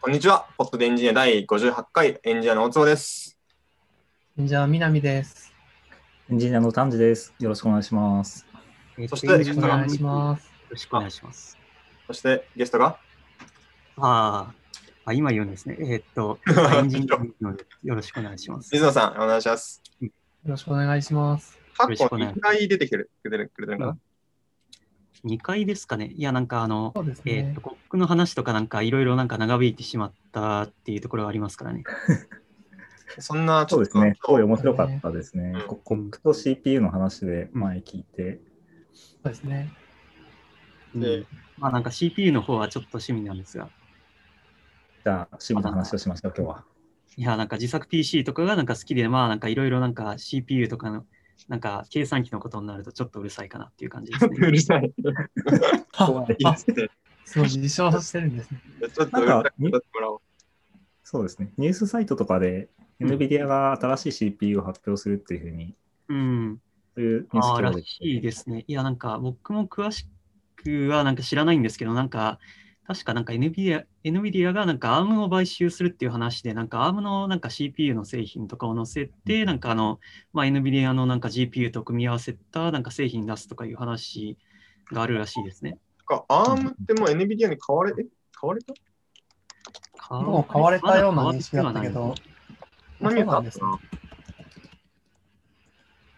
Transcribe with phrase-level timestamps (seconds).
[0.00, 0.46] こんにちは。
[0.56, 3.36] ポッドでエンジニア第58回エンジニアの大坪です。
[4.38, 5.52] じゃあ、南です。
[6.30, 7.34] エンジニアの丹治です。
[7.40, 8.46] よろしくお願いします。
[8.96, 10.44] えっとそしてエンジニアお願いします。
[10.46, 11.58] よろしくお願いします。
[12.06, 12.96] そしてゲストが？
[13.96, 15.76] あーあ、今言うんですね。
[15.80, 18.70] えっと、 エンジニアのでよろしくお願いします。
[18.72, 19.82] 水野さん、お願いします。
[20.00, 20.10] よ
[20.44, 21.58] ろしくお願いします。
[21.76, 23.98] 過去ろしくお願い2回出てきてるくれてるくれてるかな、
[25.24, 26.12] 2回ですかね。
[26.16, 27.60] いや、なんかあの、ねえっと、。
[27.60, 31.84] コックの話とかなんかいろいろなんか長引いてしまったっていうところはありますからね。
[33.18, 34.14] そんなちょっとそうですね。
[34.16, 35.66] すごい面白かったですねうん。
[35.66, 38.40] ココックと CPU の話で前聞いて、
[38.92, 39.72] そうですね。
[40.94, 41.26] でうん
[41.58, 43.68] まあなんか CPU の方はちょっと趣味なんですが、
[45.04, 46.64] じゃあ、趣味の話をしましょう、今日は。
[47.16, 51.04] いや、なんか自作 PC とかがなんか好きで、まあなんかいろいろなんか CPU とかの
[51.48, 54.36] なんか計算機のことになるとちょっとうるさいかなっていう感じですうね。
[54.50, 54.92] るさい。
[55.96, 56.88] 怖いいいですね
[57.24, 58.60] そう、自称してるんですね。
[58.80, 60.20] ちょっとうるさくなってもらおう。
[61.02, 61.52] そうですね。
[61.56, 65.74] ニュースサイトとかで、うん NVIDIA が新しい CPU を発表するっていうふうに、
[66.08, 66.60] うん。
[66.94, 68.64] そういうニュースああ、らしいですね。
[68.68, 70.06] いや、なんか僕も詳し
[70.54, 72.38] くはなんか知らないんですけど、なんか
[72.86, 80.00] 確かなんか NVIDIA, NVIDIA がなんか ARM を買収するっていう話で、なんか ARM のなんか CPU の製品とかを載せて、なんかあの、
[80.32, 84.36] まあ、NVIDIA のなんか GPU と組み合わせたなんか製品出すとかいう話
[84.92, 85.78] があるらしいですね。
[86.06, 88.74] かアームってもう NVIDIA に買われ、え買われた？
[90.20, 92.14] もう買われたような認識だったけど、
[93.00, 93.64] 何そうなんですね。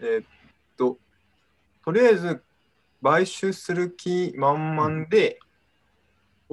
[0.00, 0.26] えーっ
[0.76, 0.98] と、
[1.84, 2.42] とりあえず
[3.02, 5.38] 買収する気満々で、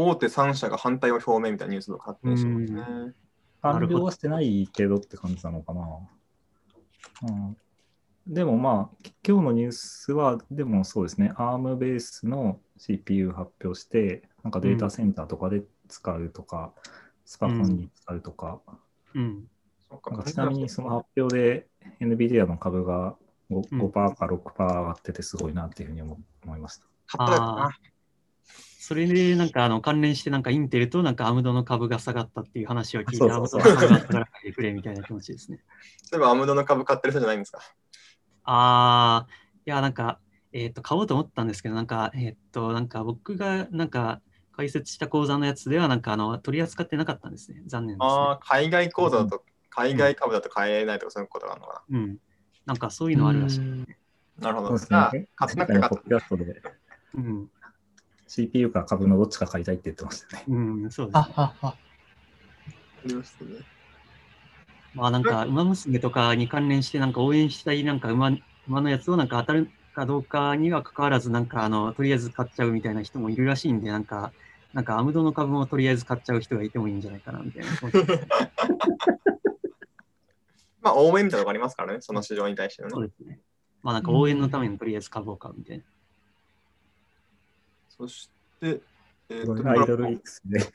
[0.09, 3.13] 大手3社が反対を表明みたいなニュースを勝手にしてますね。
[3.61, 5.87] 完了はしてないけどって感じなのかな。
[7.23, 7.57] うん、
[8.27, 16.73] でもまあ、今日のニュースは、でもそうですね、ARM ベースの CPU 発表して、なんかデータセンターとかで使うとか、
[17.25, 18.61] スパコンに使うとか、
[19.13, 19.47] うん。
[19.89, 21.67] そうなんかちなみにその発表で
[21.99, 23.15] NVIDIA の株が
[23.51, 26.85] 5%, うん5か6%上がっててすごいなっていうふうに思思いました。
[27.07, 27.71] 買ったかああ。
[28.83, 35.59] それでなんかあの関連してなんかインテルとなんかアムドの株が下がったっていう話を聞いて、そうそうそうアムドの株が下がらないでくれみたいな気持ちですね。
[36.01, 37.59] そういえばアムドの株買ってる人じゃないんですか？
[38.43, 39.31] ああ、
[39.67, 40.19] いや、なんか、
[40.51, 44.19] えっ、と、買おうと思ったんですけど、なんか、えっ、と、なんか僕がなんか
[44.57, 47.61] 解説した講座のやつでは、なんかあの取り扱ってなかったんですね。
[47.67, 48.11] 残念です、ね。
[48.11, 52.17] ああ、海外口座だと、海外株だと買えないとかそういうことがあるのかうん。
[52.65, 53.59] なんかそういうのあるらしい。
[53.59, 53.85] うんな。
[54.39, 54.77] なるほど。
[54.79, 56.39] じゃあね。、買ってなかった。
[57.13, 57.47] うん。
[58.31, 60.43] CPU か株のどっちか買いたいって言ってましたね。
[60.47, 61.33] うん、そうです、はね。
[61.35, 61.75] はは。
[64.93, 68.31] まあなんか、馬娘とかに関連して、なんか応援したいなんか馬
[68.67, 74.31] 馬のやつをなんか当たるかどうかにはかかわらず、なんかあの、とりあえず買っちゃうみたいな人もいるらしいんで、なんか、
[74.71, 77.71] なんかアムドの株もとりあえず買っちゃう人がいてもいいんじゃないかなみたいな。
[80.81, 82.93] まあ、応援みたいなのがありますからね、その市場に対してのね。
[82.93, 83.41] そうですね。
[83.83, 85.83] まあなんか応援のためにとりあえず株を買うみたいな。
[88.01, 88.81] そして、
[89.29, 90.59] えっ、と、アイドル X で。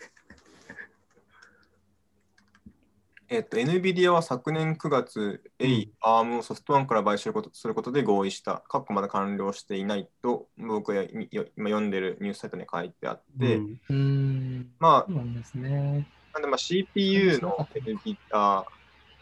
[3.29, 8.63] えっと、NVIDIA は昨年9月、A、ARM をソフトバンクから買収することで合意した。
[8.69, 11.27] かっこまだ完了していないと、僕が今
[11.57, 13.57] 読んでるニュースサイトに書いてあって、
[13.89, 14.71] うん。
[14.79, 16.09] まあそう、なんですね。
[16.33, 18.65] なんでまあ CPU の NVIDIA、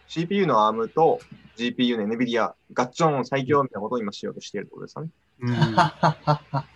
[0.09, 1.19] CPU の ARM と
[1.57, 5.09] GPU の NVIDIA、ガッチョン最強みたいなことを今しようとしているってことですかね。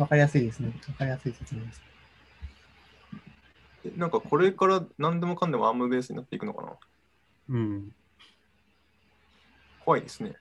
[0.00, 0.72] わかりやすいですね。
[0.88, 1.82] わかりやすい説明です。
[3.84, 6.72] でなんかこれから何でもかんでも ARM ベースになっていくのかな？
[7.50, 7.92] うん。
[9.84, 10.34] 怖いですね。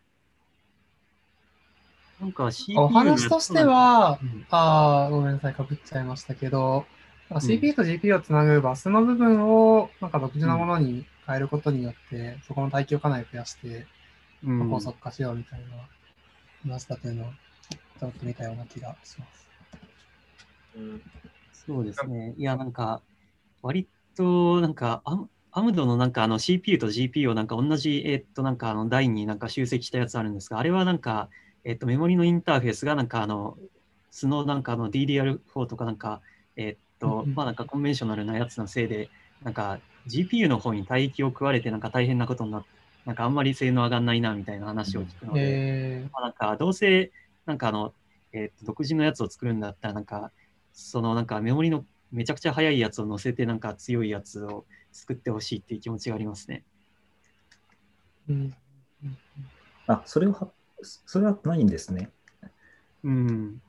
[2.19, 6.85] なんか CPU お話としてはう、ん、ああ、ごめんなさい、かぶっちゃいましたけど、
[7.29, 13.87] なんかうん CPU と GPU をつなぐバスの部分をなんか独自なものに変えることによって、そこの耐久をかなり増やして、
[14.43, 15.65] うん高速化しようみたいな
[16.63, 17.27] 話だというのを
[17.99, 19.48] ちょっと見たような気がします。
[20.73, 21.01] うん、
[21.51, 22.33] そうですね。
[22.37, 23.03] いや、なんか、
[23.61, 31.29] 割と、なんか、アムアムドのなんかあの CPU と GPU をなんか同じ、えーっと、なんかあの台になんか集積したやつあるんですが、あれはなんか、
[31.63, 33.59] えーっと、メモリのインターフェースがなんかあの、
[34.11, 36.21] 素のなんかあの DDR4 とかなんか、
[36.55, 39.11] えーっと、まあなんかコンベンショナルなやつのせいで、
[39.41, 42.69] なんか GPU の方に帯域を食われてなんか大変なことになって、
[43.05, 45.63] なんかあんまり性能上がんないなみたいな話を聞くので、
[46.03, 47.11] えまあ、なんかどうせ
[47.45, 47.95] なんかあの、
[48.31, 50.31] えーと独自のやつを作るんだったらなんか
[50.73, 56.63] そのなんかメモリのめちゃくちゃ速いやつを乗せてなんか強いやつを作ってほしいっていう気持ちがありますね。
[58.29, 58.55] ーうん
[59.87, 60.47] あ、それは、
[60.83, 62.11] それはないんですね。
[63.03, 63.61] うん。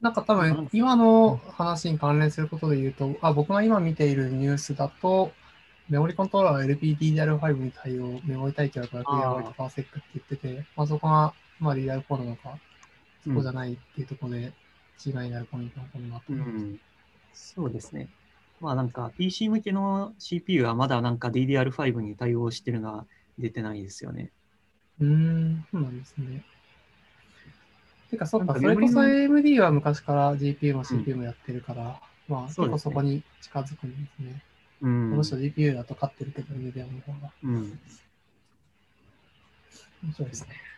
[0.00, 5.32] なんか多分、今の話に関連することで言うと、あ僕が今見ているニュースだと、
[5.90, 12.58] メモリコントローラーは LPDDR5 に対応、メモリ待機は 500GB パーセックって言ってて、まあ、そこが、まあ、DDR4 なのか、
[13.24, 14.52] そこじゃないっていうところで
[15.04, 16.64] 違いになるポイントなのかなとう思います。
[16.64, 16.78] ん、
[17.32, 18.08] そうですね。
[18.60, 23.06] まあなんか PC 向けの CPU はまだなんか DDR5 に対応してるのは
[23.38, 24.32] 出てないですよね。
[25.00, 26.42] うーん、そうなんですね。
[28.10, 34.42] てか、そっか、それこそ AMD は昔から GPU も CPU もやってるから、まあ、そうですね結構そこに近づくんですね。
[34.80, 37.30] うんこの人 GPU だと勝ってるけど、NVIDIA の方が。
[37.42, 37.78] うん。
[40.04, 40.77] 面白いですね。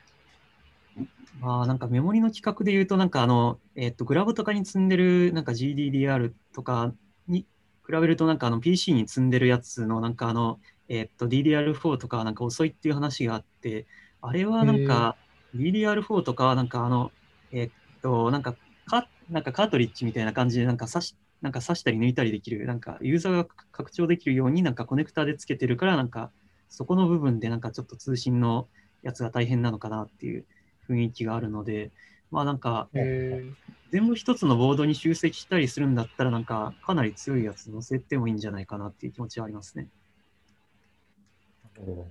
[1.40, 6.92] まあなんかメモリの規格で言うと、なんかあの、えっと、グラブとかに積んでるなんか GDDR とか
[7.26, 7.46] に
[7.86, 13.86] 比べると、なんかあの PC に積んでるやつのなんかあの、えっと、DDR4 とかなんか遅いっていう話があって、
[14.20, 15.16] あれはなんか
[15.56, 17.10] DDR4 とかはなんかあの、
[17.52, 17.70] えっ
[18.02, 18.54] と、なんか
[18.90, 26.30] か、なんかカートリッジみたいな感じでなんか刺し、なんか刺したり抜いたりできる、なんかユーザーが拡張できるようになんかコネクタでつけてるから、なんか
[26.68, 28.68] そこの部分でなんかちょっと通信の
[29.02, 30.44] やつが大変なのかなっていう
[30.88, 31.90] 雰囲気があるので、
[32.30, 33.54] まあなんかえー
[33.90, 39.88] 全部一つのボードに集積したりするんだったらなんかかなり強いやつ載せてもいいんじゃないかなっていう気持ちはありますね。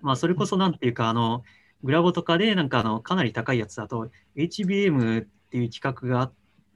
[0.01, 1.43] まあそれこそなんていうかあの
[1.83, 6.31] グラボとかでなんかあのかなり高いやつだと HBM っていう規格が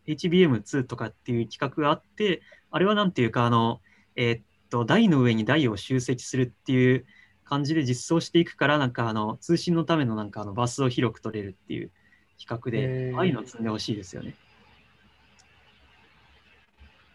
[0.07, 2.41] HBM2 とかっていう規格があって
[2.71, 3.81] あれはなんていうかあの
[4.15, 7.05] えーっと台の上に台を集積するっていう
[7.53, 11.91] 感じで実装していくからなんかあの通信のためのなんかあのバスを広く取れるっていう
[12.37, 14.35] 規格でああいうの積んでほしいですよね。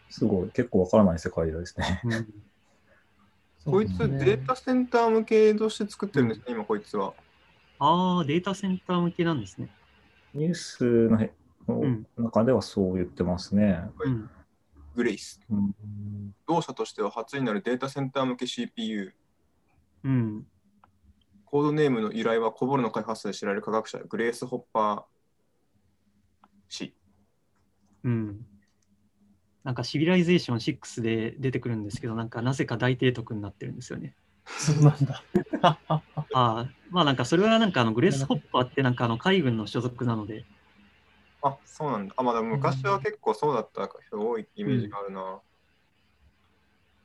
[0.09, 2.01] すごい、結構わからない世界ですね。
[2.05, 2.33] うん
[3.65, 7.13] こいつデータセンター向けとして作ってるんですね、今こいつは。
[7.77, 9.69] ああ、データセンター向けなんですね。
[10.33, 11.09] ニュース
[11.67, 13.81] の中ではそう言ってますね。
[13.99, 14.29] うん。
[14.95, 15.41] グレイス。
[15.51, 15.75] うん
[16.47, 19.13] 同社としては初になるデータセンター向け CPU。
[20.03, 20.45] うん。
[21.45, 26.95] コードネームの由来はコボルの開発者で知られる科学者、グレース・ホッパー氏。
[28.03, 28.45] うん。
[29.63, 34.15] なんかシビライゼーション6で出てくるんですけど、なんかなぜか大提督になってるんですよね。
[34.45, 35.23] そうなんだ。
[35.61, 36.01] あ
[36.33, 40.45] あ、まあなんかそれはなんかあのグレース・ホッパーってなんかあの海軍の所属なので、
[41.41, 42.13] あ、そうなんだ。
[42.17, 45.41] あ、まあでも昔は結構そうだった人多いイメージがあるな。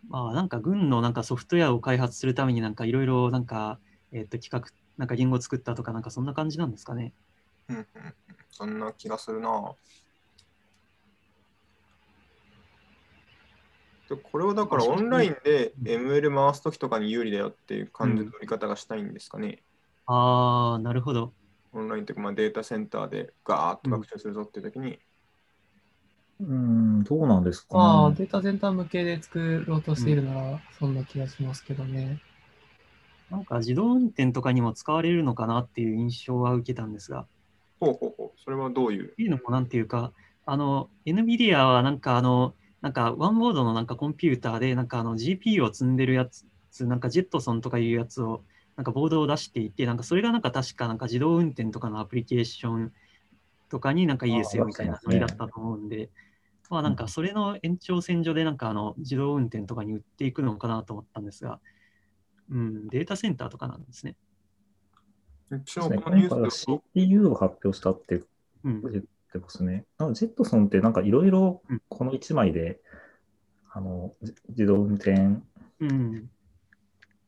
[0.09, 3.79] まあなんか軍のなんかソフトウェアを開発するためになんかいろいろなんか、
[4.13, 7.13] えっと企画、なんか言語を作ったとかなんかそんな感じなんですかね。
[7.69, 8.15] うんうんうん
[8.51, 9.75] そんな気がするな。
[14.09, 19.63] でこれをだからオンラインで ML 回すときとかに有利だよっていう感じの売り方がしたいんですかね。
[20.07, 21.33] ああ、なるほど。
[21.73, 25.01] オンラインというかまあデータセンターでガーッと学習するぞっていうときに、
[26.41, 27.79] うん、どうなんですか、ね。
[27.79, 32.21] まあ、データセンター向けで作ろうとしているなら、そんな気がしますけどね。
[33.31, 37.27] なんか自動運転とかにも使われるのかなっていう印象は受けたんですが、
[37.81, 39.05] ほうほうほう、それはどういう？
[39.13, 40.13] っていうのもなんていうか、
[40.47, 46.27] あの、NVIDIA はなんかあの、なんかワンボードのなんかコンピューターで、なんかあの GPU を積んでるや
[46.71, 48.43] つ、なんかジェットソンとかいうやつを、
[48.77, 52.93] なんかボードを出していて、なんかそれがなんか確かなんか自動運転とかのアプリケーション
[53.71, 56.11] とかになんかいいですよあみたいなノリだったと思うんで、
[56.71, 61.61] まあなんかそれの延長線上でなんかあの自動運転とかに売っていくのかなと思ったんですが、
[62.51, 64.17] うん、データセンターとかなんですね。
[65.67, 68.23] そうですね CPU を発表したって
[68.65, 68.83] うん。
[68.91, 69.85] 言ってますね。
[69.99, 72.81] なんかジェットソンってなんかいろいろうんこの1枚で、
[73.71, 75.13] あのじ自動運転
[75.81, 76.31] うん。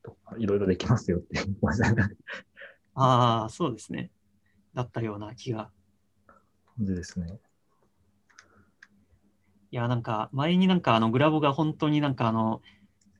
[0.03, 1.57] とかいろいろできますよっていうん
[2.99, 4.11] ああ、そうですね。
[4.73, 5.71] だったような気が。
[6.79, 7.39] じですね。
[9.71, 12.63] いや、なんか前になんかあのグラボが本当になんかあの、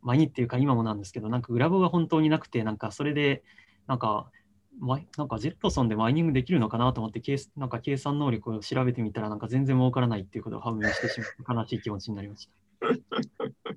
[0.03, 3.43] 前にっていうか今もなんですけど、なんかグラボが本当になくて、なんかそれで、
[3.87, 4.31] なんか、
[4.79, 12.53] マイなんかジェットソンでマイニングできるのかなと思って、計なんか計算能力を調べてみたら、なんか全然儲からないっていうことが判明してしまう悲しい気持ちになりました。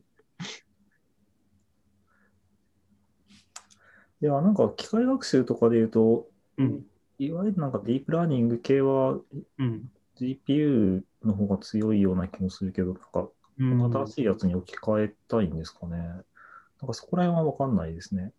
[4.21, 6.85] いや、なんか機械学習とかで言うと、うん。
[7.17, 9.17] いわゆるなんかディープラーニング系は
[9.57, 9.89] うん。
[10.19, 15.97] GPU の方が強いような気もするけど、なんかうん、新しいやつに置き換えたいんですかね。
[15.97, 18.33] なんかそこら辺はわかんないですね。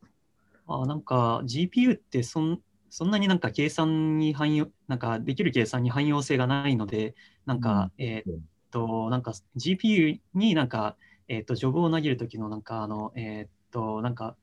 [0.67, 7.15] あなんか GPU ってそんそんなになんか計算に汎用、なんかできる計算に汎用性がないので、
[7.47, 8.27] なんか、えーっ
[8.73, 10.97] と、なんか GPU になんか、
[11.29, 14.37] えーっと、ジョブを投げるときのなんか、あの、えーっと、なんか、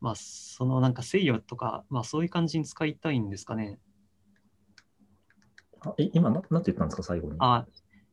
[0.00, 3.80] まあ、そのなんか制御とか、まあそういう感じに使いたいんですかね。
[5.80, 7.36] あえ今な、なんて言ったんですか、最後に。
[7.38, 7.66] あ、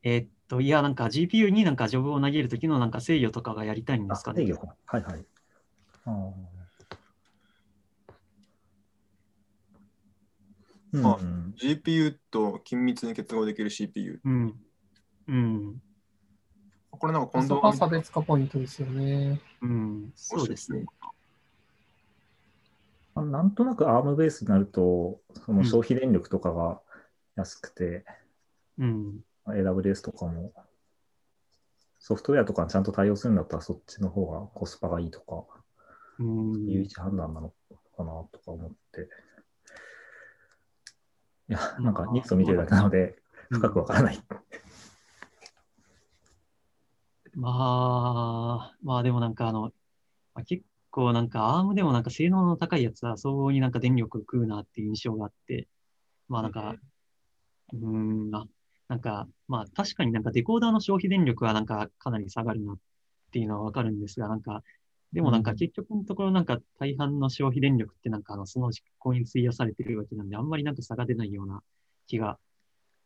[0.04, 4.46] えーっと、いや、なんか GPU になんかジョブを投げるときのなんか制御とかがやりたいんですかね。
[4.46, 5.26] 制御はいはい。
[6.06, 6.32] あー
[10.94, 14.22] うんあうん GPU と緊密に結合できる CPU。
[14.24, 14.56] うん。
[15.28, 15.82] うん。
[16.92, 19.40] これなんか今度は差別化ポイントですよね。
[19.62, 20.12] うん。
[20.16, 20.86] そうですね。
[23.14, 26.82] まあなんとなく ARM ベースになると、そのうん消費電力とかが
[27.36, 28.06] 安くて、
[28.78, 29.20] うん。
[29.48, 30.54] AWS とかも
[32.00, 35.44] ソフトウェアとかにちゃんと対応するんだったらそっちの方がコスパがいいとか、
[36.20, 36.70] うん。
[36.70, 37.50] いう一判断なの
[37.98, 39.10] かなとか思って。
[41.50, 43.16] いや、うんなんかニュースを見てるだけなので、
[43.50, 44.20] 深くわからない。
[47.34, 49.72] まあ、まあでもなんかあの、
[50.34, 55.68] まあ、結構なんか ARM でもなんか性能の高いやつは相応になんか電力食うなっていう印象があって、
[56.30, 56.76] まあなんか、
[57.74, 58.46] うーん、な
[58.88, 62.78] なんか、まあ確かになんかデコーダーの消費電力はなんかかなり下がるなっ
[63.32, 64.64] ていうのはわかるんですが、なんか、
[65.14, 71.62] でもなんかうん結局のところなんか大半の消費電力ってなんかあのその実行に費やされてるわけなんで、あんまりなんか差が出ないような
[72.08, 72.38] 気が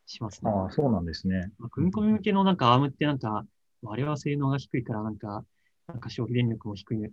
[0.06, 0.50] しますね。
[0.50, 1.50] ああ、そうなんですね。
[1.58, 3.46] まあ、組み込み向けのなんか ARM ってなんか、
[3.82, 5.44] まああれは性能が低いからなんか、
[5.86, 7.10] なんか消費電力も低いん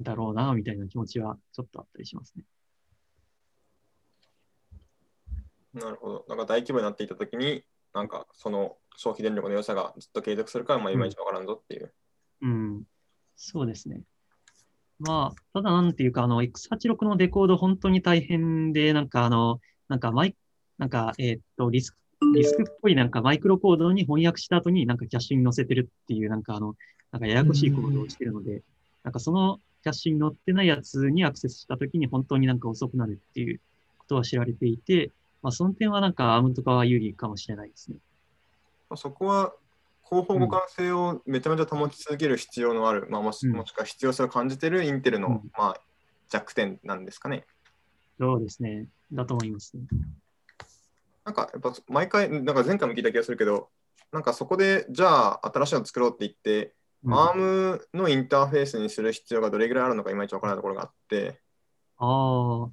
[0.00, 2.44] だろうな、みたいな気持ちはちょっとあったりしますね。
[5.76, 6.24] なるほど。
[6.28, 11.92] なんか大規模になっていたときに、なんかその消費電力の良さがずっと継続するから、まあ、いまいちわからんぞっていう。
[12.42, 12.82] うん。
[13.36, 14.02] そうですね。
[14.98, 20.34] まあ、ただなんていうか、あの、X86 のデコード本当に大変で、なんかあの、なんかマイ、
[20.78, 21.98] なんか、えーっと、リスク、
[22.34, 26.74] リスクっぽいなんかマイクロコードに翻訳した後になんかキャッシュに載せてるっていう、なんかあの、
[27.12, 28.62] なんかややこしいコードをしてるので、
[29.04, 33.60] なんかそのキャッシュに載ってないやつにアクセスした時に本当になんか遅くなるっていう
[33.98, 35.10] ことは知られていて、
[35.42, 37.98] まあその点はなんか ARM とかは有利かもしれないですね。
[38.88, 39.52] まあそこは
[40.08, 45.80] 広報互換性をめちゃめちゃ保ち続ける必要のある、まあ、もしうんもしくは必要性を感じているインテルの、うんまあ、
[46.28, 47.44] 弱点なんですかね。
[48.18, 48.86] そうですね。
[49.12, 49.82] だと思いますね。
[51.24, 53.68] なんかやっぱ毎回、なんか前回も聞いた気がするけど、
[54.12, 56.72] なんかそこでじゃあ新しいの作ろうって言って、
[57.04, 61.40] うん ARM のインターフェースにする必要がどれぐらいあるのかいまいちわからないところがあって、
[61.98, 62.68] ああ。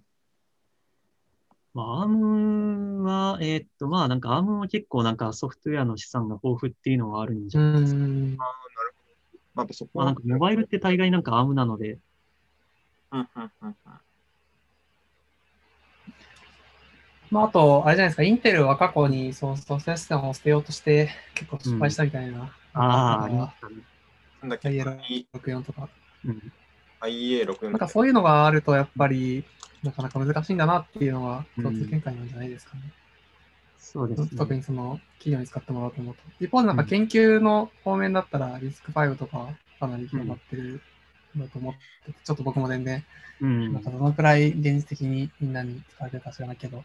[1.74, 8.00] まあ、ARM は、えーっと、まあ、なんか ARM は結構なんかソフトウェアの資産が豊富っていうのはあるんじうゃないですか。
[8.00, 8.38] ん。
[8.38, 8.48] まあ、
[9.58, 11.98] やっぱそこまあ、はなんかモバイルって大概なんか ARM なので、
[13.12, 13.76] うんうんうんうん
[17.32, 22.44] まあ、あと、あれじゃないですか、インテルは過去にそうソフトウェアシステムを捨てようとして、結構失敗したみたいな。
[22.44, 23.76] ああ、あなんかりましたね。
[24.42, 25.90] なんだっけ？IE64 とか。
[26.26, 26.54] うん。
[27.02, 29.44] IA64 なんかそういうのがあると、やっぱり、
[29.84, 32.82] なかなか難しいんだなっていうのはうん共通見解なんじゃないですかね。
[33.78, 34.28] そうですね。
[34.38, 36.22] 特にその企業に使ってもらおうと思うと。
[36.40, 39.50] 一方でなんか研究の方面だったら、リスク5とか
[39.80, 40.82] かなり広がってる
[41.38, 41.74] んだと思っ
[42.06, 43.04] てて、ちょっと僕も全然、
[43.42, 46.84] うんなんかどのくらい現実的にみんなに使われてるか知らないけど、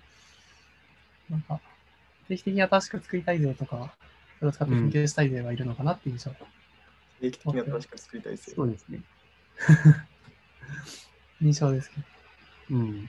[1.31, 1.61] なんか
[2.29, 3.95] 定期的に新しく作りたい勢とか、
[4.39, 6.33] それを使って研究したい勢はいるのかなっていう印象。
[7.21, 8.57] 定期的に新しく作りたいですよ。
[8.57, 9.01] そうですね。
[11.41, 12.18] 印象ですけど。
[12.71, 13.07] うん。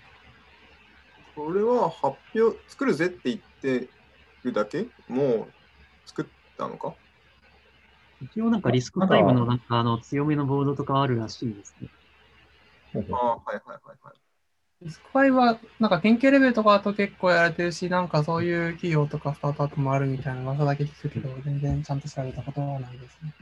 [1.35, 3.89] これは発表、作るぜって言って
[4.43, 5.53] るだけもう
[6.05, 6.25] 作っ
[6.57, 6.95] たのか？
[8.21, 11.87] 一応なんかリスク5のなんかあの強めのボードとかあるらしいですね。
[12.93, 14.13] ああ、はいはいはいはい。
[14.81, 23.33] リスク5は、なんか研究レベルとかだと結構やられてるし、なんかそういう企業とかスタートアップもあるみたいな噂だけ聞くけど、全然ちゃんと調べたことはないですね。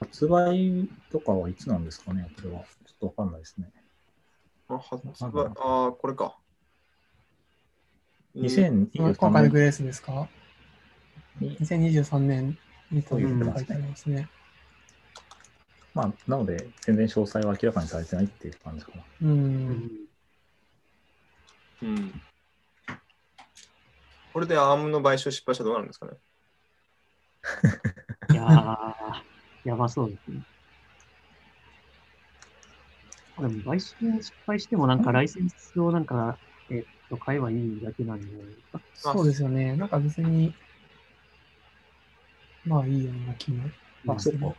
[0.00, 2.60] 発売とかはいつなんですかねこれは。
[2.84, 3.70] ちょっとわかんないですね。
[4.68, 6.38] あ、発売、ああ、これか。
[8.34, 10.28] えー2023今回の年グレースですか？
[11.40, 12.58] に、2023年
[12.90, 14.28] にという書いてありますね。
[15.94, 19.02] まあ、なので、全然詳細は明らかにされてないっていう感じかな。
[19.22, 19.26] う。
[19.26, 19.90] うん
[21.82, 22.20] うん。
[24.32, 26.12] これで ARM の買収失敗したらどうなるんですかね？
[28.30, 30.42] いやー、やばそうですね。
[33.40, 36.38] でも、買収に失敗しても、なんかライセンスをなんか、
[36.70, 38.26] えっと、買えばいいだけなんで、
[38.94, 39.76] そうですよね。
[39.76, 40.52] なんか別に、
[42.64, 43.64] まあいいような気も。
[44.08, 44.54] あ、そうか。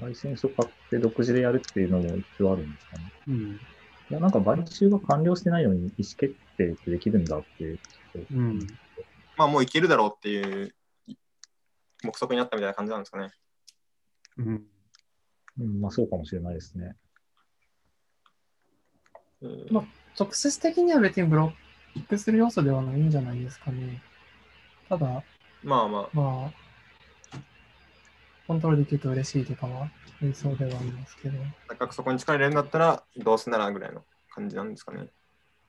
[0.00, 3.04] ライセンスを買って独自でやるっていうのも一応あるんですかね。
[3.28, 3.54] うん。
[3.54, 3.58] い
[4.10, 7.78] や、なんか買収が完了してないのに意思決定ってできるんだっていう。
[8.32, 8.58] うん。
[9.36, 10.74] まあもういけるだろうっていう
[12.02, 13.30] 目測になったみたいな感じなんですかね。
[14.38, 14.66] うん。
[15.60, 16.96] うん、まあそうかもしれないですね。
[19.42, 21.52] えーまあ直接的には別にブロ
[21.96, 24.02] ックする要素ではないんじゃないですかね。
[24.88, 25.22] ただ、
[25.62, 26.50] まあまあ、ま
[27.32, 27.38] あ、
[28.46, 29.90] コントロールできると嬉しいとかは
[30.34, 31.38] そうではありますけど。
[31.68, 34.02] せっかくそこに力入れるんだったら、どうせならぐらいの
[34.34, 35.06] 感じなんですかね。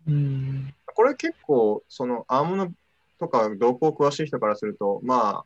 [0.07, 0.73] うん。
[0.85, 2.73] これ結構、その、アームの
[3.19, 5.45] とか動向詳しい人からすると、ま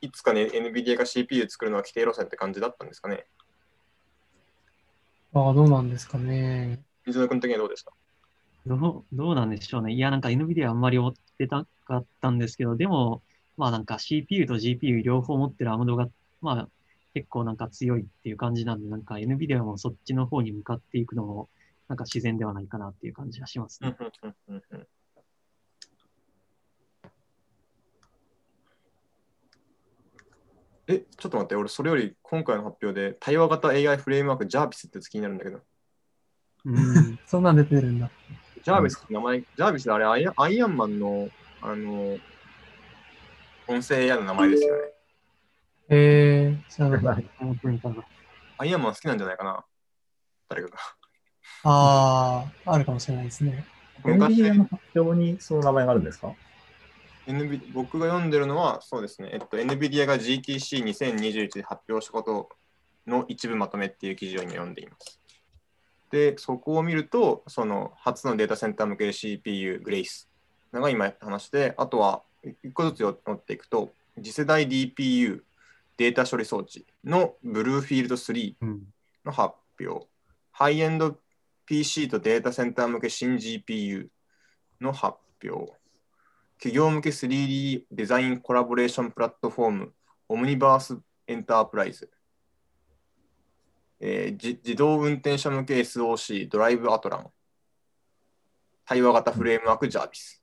[0.00, 3.26] いつかね、NVIDIA が CPU 作るのは規定路線って感じだったんですかね。
[5.34, 6.80] ああ、どうなんですかね。
[7.08, 7.92] 水野君的にはどうですか？
[8.66, 9.94] どうどうなんでしょうね。
[9.94, 13.22] いや、なんか NVIDIA あんまり追ってなかったんですけど、でも、
[13.56, 16.08] まあなんか CPU と GPU 両方持ってるアムドが、
[16.42, 16.68] まあ
[17.14, 21.48] 結構なんか強いっていう感じなんで、なんか NVIDIA もそっちの方に向かっていくのも、
[21.88, 23.96] なんか自然ではないかなっていう感じがしますね。
[30.90, 35.60] え、ちょっと待って、俺それより今回の発表で対話型 AI フレームワーク JARVIS って気になるんだけど、
[36.64, 37.18] うん。
[37.26, 38.10] そんなん出てるんだ。
[38.64, 41.28] JARVIS って名前、JARVIS あれアイアイアンマンの、
[41.62, 42.18] あの、
[43.66, 44.82] 音声 AI の名前ですよね。
[45.90, 47.22] えー、知らなかった。
[47.38, 48.04] 本当に多分
[48.58, 49.64] アイアンマン好きなんじゃないかな
[50.48, 50.78] 誰かが。
[51.64, 53.64] ああ、あるかもしれないですね。
[54.04, 56.34] 昔 NVIDIA の発表にその名前があるんですか
[57.26, 62.48] ？NV 僕が読んでるのは、そうですね、えっと、NVIDIA が GTC2021 で発表したこと
[63.06, 65.20] の一部まとめっていう記事を今読んでいます。
[66.10, 70.30] で、そこを見ると、その初のデータセンター向け CPU、グレイス
[70.72, 72.22] が今やった話で、あとは
[72.62, 75.42] 一個ずつ乗っていくと、次世代 DPU、
[75.96, 78.54] データ処理装置のブルーフィールド3。
[79.28, 80.06] の発表、
[80.52, 81.18] ハイエンド
[81.66, 84.08] PC とデータセンター向け新 GPU
[84.80, 85.72] の発表、
[86.56, 89.92] 企業向け 3D デザインコラボレーションプラットフォーム、
[90.28, 92.10] オムニバースエンタープライズ、
[94.00, 97.26] えーじ自動運転車向け SOC ドライブアトラン、
[98.84, 100.40] 対話型フレームワーク JARVIS、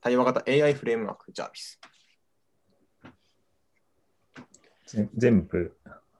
[0.00, 1.78] 対話型 AI フレームワーク JARVIS。
[4.86, 5.76] ぜ全部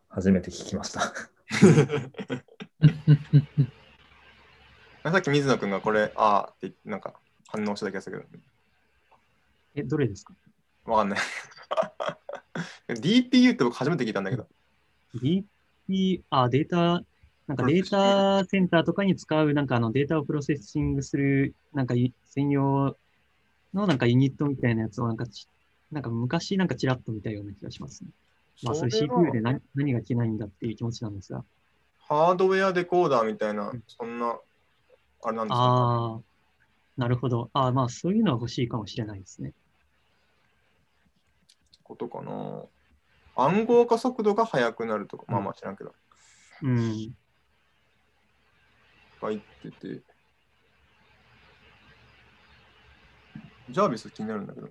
[0.08, 1.00] 初めて聞きました。
[5.10, 7.14] さっき水野君がこれ、あーってなんか
[7.48, 8.42] 反応した気がするけど、
[9.74, 10.34] え、どれですか？
[10.84, 11.18] わかんない。
[12.88, 14.48] DPU って僕初めて聞いたんだけど。
[16.30, 17.02] あ、データ、
[17.46, 22.96] なんかデータセンターとかに使う、なんかあのデータをプロセッシングする、なんかい専用
[23.74, 25.48] のなんかユニットみたいなやつをなんかち、
[25.90, 28.10] なんか昔なんかちらっと見たような気がしますね。
[28.62, 31.44] まあ、それ CPU で何何がいけないんだっていう気持ちなんですが。
[32.08, 34.38] ハードウェアデコーダーみたいなうん、そんな、
[35.22, 36.20] あれなんですか、ああ、
[36.96, 37.50] なるほど。
[37.52, 39.52] ああ、まあそういうのは欲しいかもしれないですね。
[41.82, 42.62] ことかな。
[43.34, 45.94] 暗号化速度が速くなるとか、まあまあ知らんけど、
[46.62, 47.14] うん。
[49.20, 50.02] 書いてて。
[53.70, 54.68] ジャービス気になるんだけど。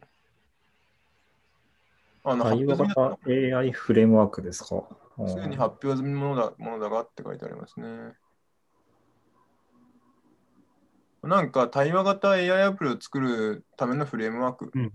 [2.24, 4.76] あ、なんか発対話型 AI フレームワークですか？
[5.18, 8.14] のすでに発表済みものだものだがって書いてありますね。
[11.24, 14.92] なんか対話型 AI アプリを作るためのフレームワークうん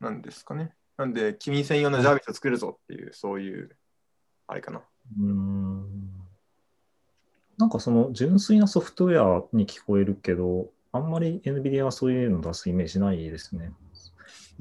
[0.00, 0.74] なんですかね。
[0.98, 3.76] なんで、君専用の JARVIS を作るぞっていう、そういう、
[4.48, 4.82] あれかな。
[5.18, 6.08] うーん
[7.56, 13.72] なんかその純粋なソフトウェアに聞こえるけど、あんまり NVIDIA はそういうの出すイメージないですね。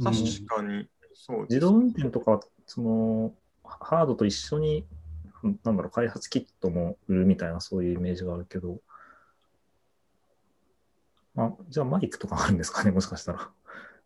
[0.04, 4.86] 確かに、そう自動運転とか、そのハードと一緒に、
[5.64, 8.80] なんだろう、開発キットも売るみたいなそういうイメージがあるけど、
[11.36, 13.50] あ、じゃあマイクとかあるんですかね、もしかしたら。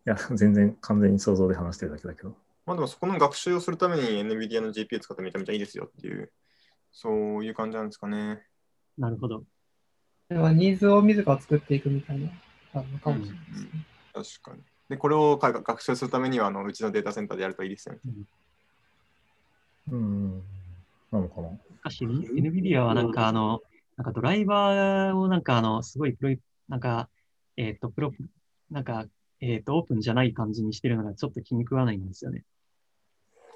[0.06, 2.36] いや、全然完全に想像で話してるだけだけど。
[2.66, 6.32] まあでもそこの学習をするために NVIDIA の GPU 使ってめちゃめちゃいいですよっていう、
[6.92, 8.44] そういう感じなんですかね。
[8.98, 9.44] なるほど。
[10.30, 12.30] ではニーズを自ら作っていくみたいな、
[12.74, 13.70] あのかもしれないですね。
[14.14, 14.64] 確かに。
[14.90, 18.02] で、これをか学習するためには、あのうちのデータセンターでやるといいですよね。
[19.92, 20.44] うん。
[21.12, 21.50] なのかな。
[21.50, 23.62] しかし、NVIDIA はなんかあの、
[23.98, 27.10] なんかドライバーをなんかあの、すごいプロイ、なんか、
[27.58, 28.12] えっ、と、プロ、
[28.70, 29.06] なんか、
[29.42, 32.44] えっ、と、オープンじゃない感じにしてるのがちょっと気に食わないんですよね。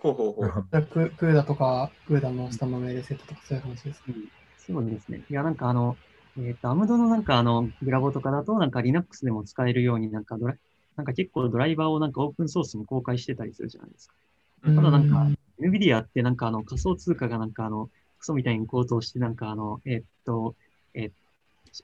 [0.01, 0.65] ほうほうほう。
[0.71, 4.15] じゃあククーダとか、クーダのスタンドメールセットとかそういう話ですね。
[4.57, 5.21] そうですね。
[5.29, 5.95] いや、なんかあの、
[6.37, 10.55] えっ、と、アムドのなんかあの、グラボとかだと、なんか Linux でも使えるようになんかドラ、
[10.97, 14.15] なんか結構ドライバーをなんかオープンソースに公開してたりするじゃないですか。
[14.63, 15.27] うんただなんか
[15.61, 20.64] NVIDIA ってなんかあの仮想通貨がなんかあの、クソみたいに高騰してなんかあの、えっと、え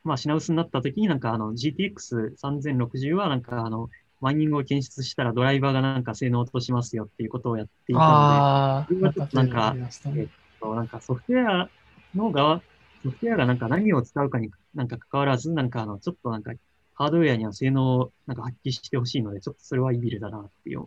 [0.03, 10.27] まあ品薄になった時になんかあの GTX3060 はなんかあの、マイニングを検出したらドライバーがなんか性能を落としますよっていうことをやっていたので、なんかありましたね
[10.61, 11.69] そうなんかソフトウェア
[12.15, 12.61] の側、
[13.03, 16.53] ソフトウェアがなんか何を使うかになんか関わらず、なんかあの、ちょっとなんか
[16.93, 20.85] ハードウェアには性能をなんか発揮してほしいので、ちょっとそれはいいビルだなっていう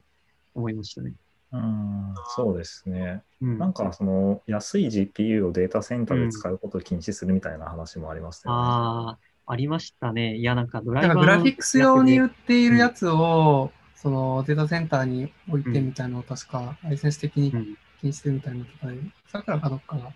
[0.55, 1.15] 思いましたね。
[1.55, 3.23] うん、そうですね。
[3.41, 8.63] うん、なんか、その、安い GPU をデータセンターで使うことを禁止するみたいな話もありましたよね。
[8.63, 10.37] ああ、ありましたね。
[10.37, 20.13] いや、なんかドライバーグラフィックス用に売っているやつ、つを、そのデータセンターに置いてみたいなのを確か、ライセンス的にうん禁止するみたいなとかで、さくらかどっかが、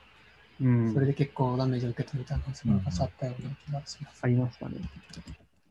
[0.61, 4.21] うん、それで結構ダメージを受けたみたいな話が昔あったような気がします。
[4.23, 4.75] ありましたね。
[4.77, 4.81] い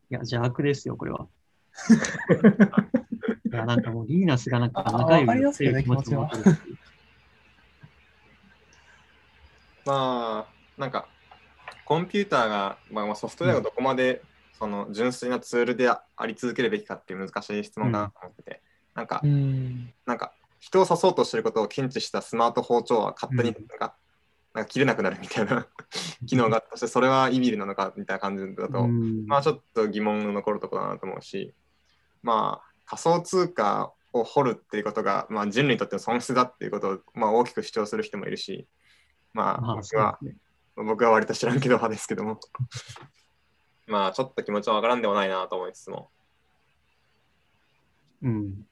[0.10, 1.28] や、邪悪ですよ、これは。
[3.48, 6.48] いや、なんかもうリーナスがなんかあ仲良わかりますよね気持ちもわかるし。
[9.86, 11.08] まあ、なんか、
[11.86, 14.22] コンピューターが、まあ、まあソフトウェアがどこまで、
[14.60, 18.62] その純粋なツールであり続けるべきかっていう難しい質問かなと思ってて、
[18.94, 19.94] なんかう、ん。
[20.06, 23.68] なんか、人を刺そうとしてることを検知したスマート包丁は勝手にうん。
[23.68, 23.96] なんか、
[24.54, 25.68] なんか切れなくなるみたいな
[26.26, 29.26] 機能があったとして、それはイビルなのかみたいな感じだと、うん。
[29.26, 31.54] まあちょっと疑問の残るところだなと思うし、
[32.24, 38.66] まあ仮想通貨を掘るっていうことが、まあ、人類にとっての損失だっていうことを、まあ、大きく主張する人もいるし、
[39.34, 40.36] まあまあ、僕は、ね。
[40.76, 42.40] 僕は割と知らんけど派ですけども、
[43.88, 46.12] まあちょっと気持ちはわからんでもないなと思いつつも、
[48.22, 48.68] うん。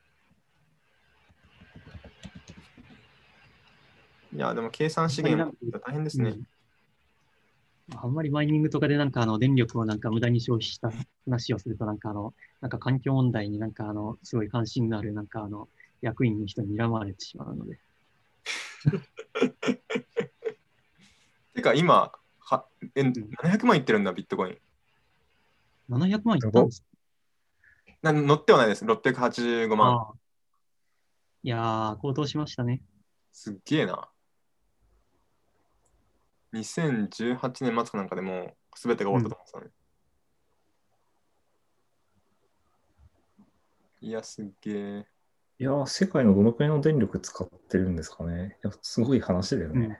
[4.34, 6.30] いや、でも計算資源は大変ですね。
[6.30, 6.48] うん
[7.94, 10.92] あんまりマイニングとかでなんかあの電力をなんか無駄に消費した
[11.26, 15.70] 話をするとなんかあの、なんか環境問題になんかあの、すごい関心のあるなんかあの、
[16.02, 17.80] 役員の人に睨まれてしまうので。
[21.54, 24.58] てか今はえ、700万いってるんだ、ビットコイン。
[25.90, 26.84] 700万いったんです
[28.02, 30.14] な乗ってはないです、685万。
[31.44, 32.82] いやー、高騰しましたね。
[33.32, 34.10] すっげえな。
[36.56, 39.72] 2018年末かなんかでもう全てが終わったと思ってたね。
[44.02, 45.06] いや、すっげえ。
[45.58, 48.58] いやー、世界のどのくらいの電力使ってるんですかね。
[48.64, 50.00] いや、すごい話だよね。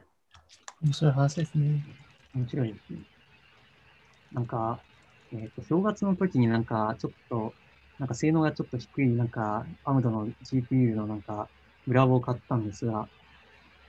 [0.82, 1.84] 面白い話ですね。
[2.36, 3.00] 面白いですね。
[4.32, 4.80] なんか、
[5.32, 7.54] えっ、と、正月の時になんか、ちょっと、
[8.00, 11.48] なんか性能がちょっと低い、なんか、アムドの GPU のなんか、
[11.88, 13.08] グラボを買ったんですが、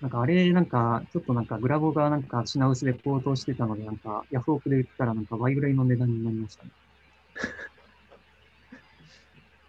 [0.00, 6.70] なんかあれ、なんか、ちょっとなんかグラボがなんか品薄で高騰してたので、なんか、ヤフオクで売ったらなんか倍ぐらいの値段になりましたね。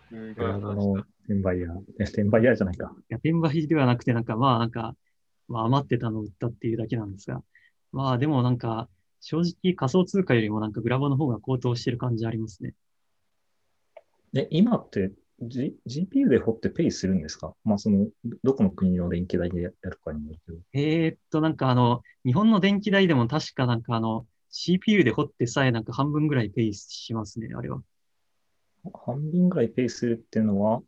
[0.10, 0.94] すグラボごいの
[1.26, 1.80] 転売ヤー。
[1.80, 2.94] いや、転売ヤーじゃないか。
[2.98, 4.96] いや、転売ではなくて、なんかまあなんか、
[5.48, 7.42] まあ余ってたのを売ったっていうだけなんですが、
[7.92, 12.74] まあでもなんか、正直仮想通貨よりもなんかグラボの方が高騰してる感じありますね。
[14.34, 17.54] で、今って、G、GPU で掘ってペイするんですか？
[17.64, 18.08] まあ、その、
[18.44, 20.58] どこの国の電気代でやるかにもよるけど。
[20.74, 27.82] えーっと、なんかあの、日本の電気代でも確かなんかあの、CPU で掘ってさえなんか半分ぐらいペイしますね、あれは。
[29.06, 30.82] 半分ぐらいペイするっていうのは、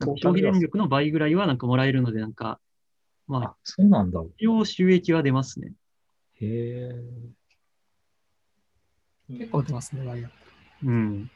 [0.00, 2.60] 消費電力の倍ぐらいはなんかもらえるので、なんか、
[3.26, 4.22] まああ、、そうなんだ。
[4.38, 5.72] 一応収益は出ますね。
[6.40, 7.04] へえ。
[9.28, 10.30] 結構出ますね、ワイヤー。
[10.86, 11.30] うん。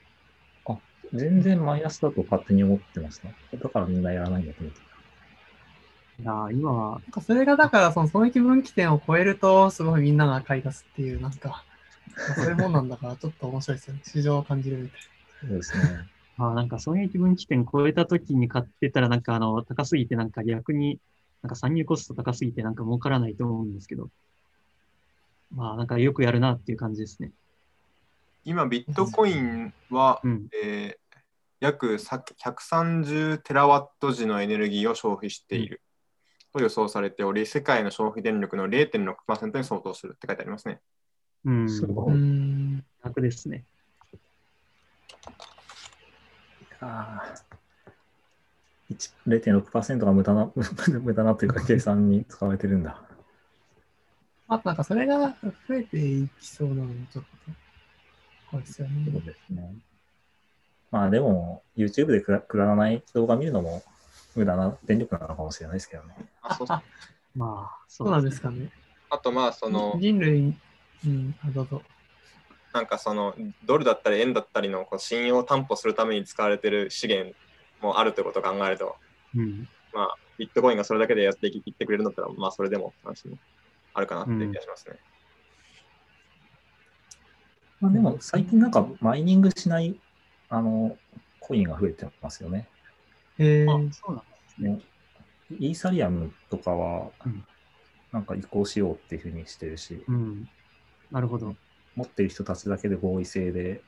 [1.12, 3.28] 全然マイナスだと勝手に思ってました。
[3.56, 4.80] だからみんなやらないんだと思って
[6.22, 11.64] いやー、今は、なんかそれがだから、その損益分岐点を超えると、すごいみんなが買い出すっていう、なんか、
[12.36, 14.02] そういうもんなんだから、ちょっと面白いですよね。
[14.06, 15.46] 市場を感じるみたいた。
[15.48, 16.06] そうですね。
[16.36, 21.00] まあなんか損益分岐点超えた時に買ってたらなんかあの、高すぎてなんか逆に、
[21.42, 24.08] なんか参入コスト高すぎてなんか儲からないと思うんですけど、
[25.50, 27.32] まあなんかよくやるなっていう感じですね。
[28.44, 30.48] 今、ビットコインは、うん。
[30.62, 31.02] えー
[31.62, 35.80] 約さ130テラワット時のエネルギーを消費している
[36.52, 40.80] と予想されており、世界の消費電力の0.6%に相当するって書いてありますね。
[41.44, 41.68] うん。
[41.68, 42.14] すごい。
[42.14, 42.84] ん。
[43.04, 43.64] 楽ですね。
[46.80, 50.50] あー1 0.6%が無駄な、
[51.00, 53.00] 無駄なというか計算に使われてるんだ。
[54.48, 55.36] あとなんかそれが
[55.68, 57.30] 増えていきそうなのもちょっと、
[58.52, 59.20] 怖いですよそうね。
[59.20, 59.74] ですね。
[60.90, 63.82] まあでも、YouTube でくだくだらない動画見るのも
[64.36, 66.14] 無駄な電力なのかもしれないですけどね。
[66.42, 66.68] あそう
[67.34, 68.70] まあ、そうなんですかね。
[69.08, 70.54] あと、まあ、その、人類、
[71.06, 71.82] うん、あ、どうぞ。
[72.74, 73.34] なんかその
[73.64, 77.34] ドルだったり円だったりのこう信用を担保するために使われてる資源
[77.82, 78.96] もあるってことを考えると、
[79.34, 79.68] うん。
[79.94, 83.38] まあ、ビットコインがそれだけでやっていってくれるんだったら、まあ、それでも話も
[83.94, 84.96] あるかなっていう気がしますね。
[87.82, 89.98] まあでも最近なんかマイニングしない
[90.48, 90.96] あの
[91.40, 92.68] コインが増えてますよね。
[93.38, 94.70] えー、あ、そうなんですね。
[94.70, 94.80] ね
[95.58, 97.44] イーサリアムとかはうん
[98.12, 100.48] なんか移行しようっていうふうにしてるし、うん。
[101.10, 101.56] なるほど。
[101.96, 103.82] 持ってる人たちだけで合意性で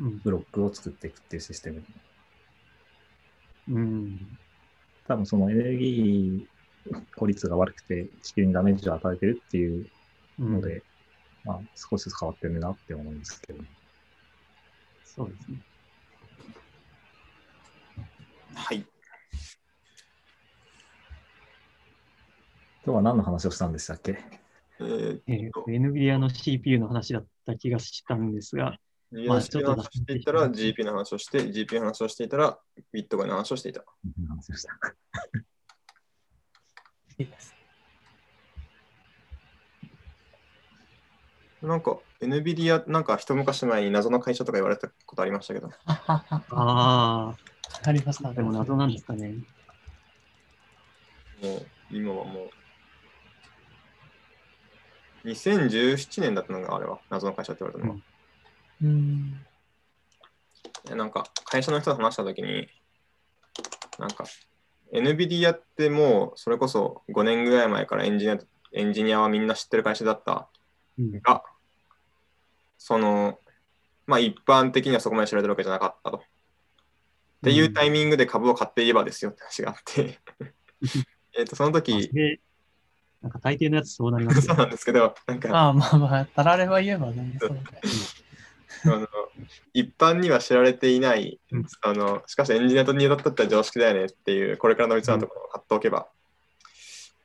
[0.00, 0.18] うん。
[0.18, 1.84] ブロックを作っていくっていうシステム。
[3.68, 4.38] うん。
[5.06, 9.86] 多分そのエネルギー効率が悪くて地球にダメージを与えてるっていう
[10.40, 10.82] うんので、
[11.44, 13.62] まあ少しずつ変わってるなって思うんですけど。
[15.04, 15.58] そうですね。
[18.54, 18.84] はい。
[22.82, 24.18] 今日は何の話をしたんでしたっけ？
[24.80, 28.78] えー、えー、NVIDIA の CPU の話だった気がしたんですが、
[29.12, 32.58] まあ USB の話をしていたら GP の話をして、GP の話をしていたら
[32.92, 33.84] ビットコインの話をしていた？
[34.28, 34.72] 話をした
[37.18, 37.54] いいです。
[41.62, 47.34] なんか NVIDIA なんか一昔前に謎の会社とか言われたことありましたけど、はははあ
[47.84, 49.34] ありましたあ、でも謎なんですかね。
[51.42, 52.50] もう今はも
[55.24, 58.00] う2017年だったのがあれは謎の会社って言われたのは。
[58.82, 59.40] うん。
[60.96, 62.68] なんか会社の人と話したときに、
[63.98, 64.24] なんか
[64.94, 68.38] NVIDIA ってもうそれこそ5年ぐらい前からエンジニア
[68.72, 70.59] エンジニアはみんな知ってる会社だったうん
[71.22, 71.42] が、
[72.78, 73.38] その、
[74.06, 76.16] まあ一般的にはそこまで知られてるわけじゃなかったと。
[76.18, 76.22] っ
[77.42, 80.18] ていうタイミングで株を買っていればですよって話があって、
[81.38, 82.40] えっとそのあ時、で
[83.22, 87.38] なんか大抵のやつそうなりますそうよなんですけど、なんかまあまあまあ、たられば言えばね。
[88.84, 89.08] あの
[89.74, 91.66] 一般には知られていない、うん。
[91.82, 96.08] あのしかしエンジニアとにだったら常識だよねっていう、これからのうちのところを買っておけば、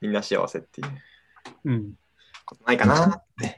[0.02, 0.88] みんな幸せっていう。
[1.66, 1.94] うん。
[2.46, 3.58] ことないかなって。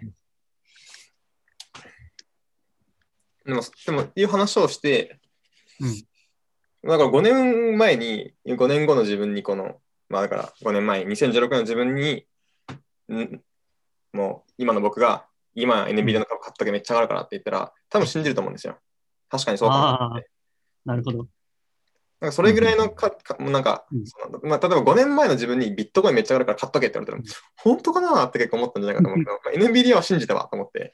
[3.46, 5.20] でも、でも、いう話をして、
[5.80, 6.08] うん
[6.84, 12.26] だから5年前に、5年後の自分にこの、まあだから5年前、2016年の自分に、
[13.12, 13.42] ん
[14.14, 18.78] もう今の僕が、今 NVIDIA の株買っとけめっちゃ上がるからって言ったら、多分信じると思うんですよ。
[19.30, 20.22] 確かにそうかもああ、
[20.86, 21.28] なるほど。
[22.20, 30.94] なんかそれぐらいのか、かもうなんか、うんそのまあ、例えば5年前の自分にビットコインめっちゃ上がるから買っとけって言われたら、本当かなって結構思ったんじゃないかと思うけど、まあ NVIDIA は信じたわと思って。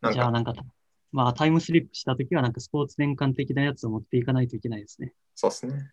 [0.00, 0.54] なんか、じゃあなんか、
[1.10, 5.12] まあタイムスリップしたときはなんかスポーツ年間的なやつを持っていかないといけないですね。
[5.34, 5.90] そうですね。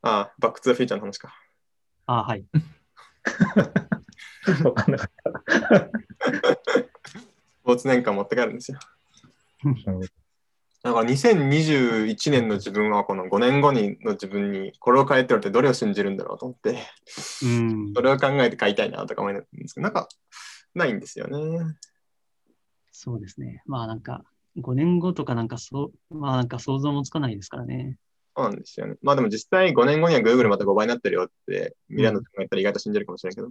[0.00, 1.34] ああ、バックトゥザフューチャーの話か。
[2.06, 2.46] ああ、はい。
[4.64, 5.10] わかんなかっ
[7.60, 8.78] スポーツ年間持って帰るんですよ。
[10.82, 10.88] た。
[10.88, 16.78] なるほどだから2021年の自分はこの5年後にの自分にこれを変えておいてどれを信じるんだろうと思って、
[17.44, 18.02] うんそ。
[18.02, 20.08] れを考えて買いたいなとか思うんですけど、なんか
[20.74, 21.76] ないんですよね。
[22.92, 23.62] そうですね。
[23.66, 24.24] まあなんか、
[24.58, 27.96] 5年後とかなんかそう、まあなんか想像もつかないですからね。
[28.36, 28.96] そうなんですよね。
[29.02, 33.48] まあでも実際5年後には Google また5倍になってるよって、ミラノとか言ったら意外と信じるかもしれないけど。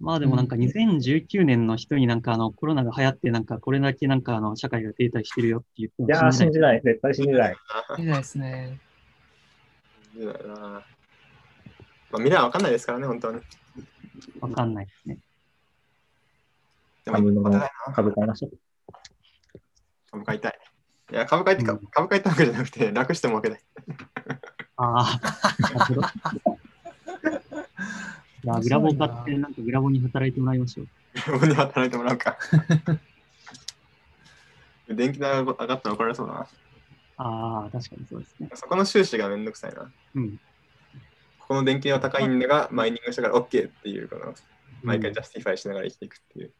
[0.00, 6.80] まあでもなんかうん2019年の人になんかあのコロナが流行ってなんかこれだけなんかあの社会が停滞してるよって言ってもいやー、信信じない。
[6.84, 7.56] 絶対信じない。
[7.98, 8.80] いいですね。
[10.12, 13.40] 信じないなまあ未来は分かんないですからね、本当はね。
[14.40, 15.18] わかんないですね。
[17.04, 18.58] でも株の株買いましょう。
[20.10, 20.58] 株買いたい。
[21.10, 23.60] いや、株買いってか、うん株買いってわけじゃなくて、楽してもわけない。
[24.76, 25.20] ああ、
[28.44, 28.68] なるほど。
[28.68, 30.88] じゃあグラボを買ってなんかグラボに働いてもらいましょう。
[31.32, 32.36] 僕に働いてもらうか。
[34.88, 36.46] 電気代が上がったら怒られそうだな。
[37.18, 38.48] ああ、確かにそうですね。
[38.54, 39.90] そこの収支がめんどくさいな。
[40.14, 40.38] うん。
[41.40, 44.34] ここの電気代は高いんだが、マイニングしたから OK っていう、この
[44.82, 46.52] 毎回うん justify しながら生きていくっていう。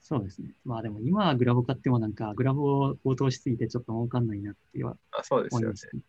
[0.00, 0.50] そうですね。
[0.64, 5.76] まあでも今グラボ買ってもなんかグラボを高騰しすぎてちょっと儲かんないなっていうはあそうですよま。
[5.76, 6.00] すね。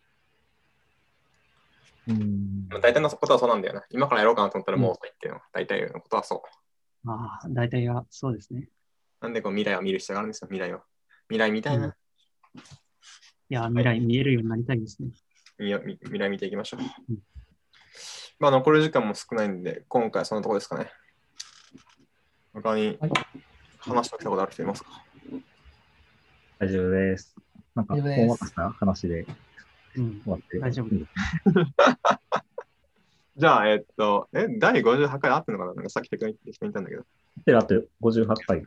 [2.07, 2.69] うん。
[2.69, 3.85] 大体のことはそうなんだよな。
[3.89, 6.43] 今からやろうかなと思ったらもう遅いっていうのが大体のことはそ
[7.03, 7.07] う。
[7.07, 8.69] まあ大体はそうですね。
[9.21, 10.81] なんでこう未来を見る必要があるんですよ、未来を。
[11.29, 11.85] 未来みたいな。
[11.85, 11.93] うん
[13.49, 15.07] いや、未来見えるようになりたいですね。
[15.57, 17.19] みみ未来見ていきましょううん。
[18.39, 20.91] まあ、残り時間も少ないんで、今回はそのところですかね。
[22.51, 23.11] 他にはい
[23.79, 25.01] 話しておきたことある人いますか？
[26.59, 27.37] 大丈夫です。
[27.73, 29.25] なんか、大丈夫ですほんわか話で
[29.97, 30.21] うん。
[30.23, 30.59] 終わって。
[30.59, 30.89] 大丈夫。
[33.37, 35.73] じゃあ、えっと、え、第58回あってんのかな？
[35.75, 36.27] なんかさっき適当
[36.65, 37.03] にたんだけど。
[37.45, 38.65] で、あと58回。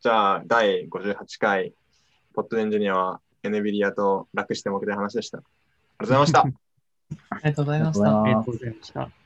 [0.00, 1.74] じゃあ、第58回、
[2.32, 5.38] ポッドエンジニアは NVIDIA と楽してもけたい話でした。
[5.38, 5.40] あ
[6.04, 6.40] りがとうございました。
[7.30, 9.23] ありがとうございましたありがとうございました。